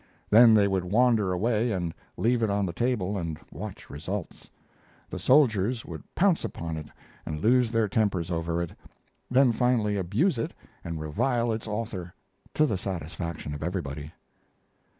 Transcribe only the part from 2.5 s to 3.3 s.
the table